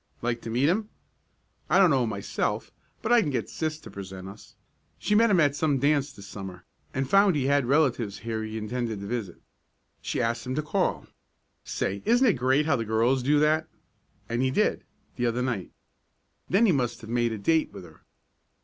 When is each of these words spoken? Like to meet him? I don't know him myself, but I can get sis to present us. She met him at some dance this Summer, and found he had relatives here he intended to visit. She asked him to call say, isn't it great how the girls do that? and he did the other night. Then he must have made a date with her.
Like 0.23 0.41
to 0.41 0.49
meet 0.49 0.67
him? 0.67 0.89
I 1.69 1.77
don't 1.77 1.91
know 1.91 2.05
him 2.05 2.09
myself, 2.09 2.71
but 3.03 3.11
I 3.11 3.21
can 3.21 3.29
get 3.29 3.51
sis 3.51 3.79
to 3.81 3.91
present 3.91 4.27
us. 4.27 4.55
She 4.97 5.13
met 5.13 5.29
him 5.29 5.39
at 5.39 5.55
some 5.55 5.77
dance 5.77 6.11
this 6.11 6.25
Summer, 6.25 6.65
and 6.91 7.07
found 7.07 7.35
he 7.35 7.43
had 7.45 7.67
relatives 7.67 8.17
here 8.17 8.43
he 8.43 8.57
intended 8.57 8.99
to 8.99 9.05
visit. 9.05 9.39
She 10.01 10.19
asked 10.19 10.43
him 10.43 10.55
to 10.55 10.63
call 10.63 11.05
say, 11.63 12.01
isn't 12.03 12.25
it 12.25 12.33
great 12.33 12.65
how 12.65 12.77
the 12.77 12.83
girls 12.83 13.21
do 13.21 13.37
that? 13.41 13.67
and 14.27 14.41
he 14.41 14.49
did 14.49 14.85
the 15.17 15.27
other 15.27 15.43
night. 15.43 15.69
Then 16.49 16.65
he 16.65 16.71
must 16.71 17.01
have 17.01 17.09
made 17.11 17.31
a 17.31 17.37
date 17.37 17.71
with 17.71 17.83
her. 17.83 18.01